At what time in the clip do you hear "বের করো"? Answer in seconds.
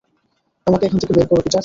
1.13-1.41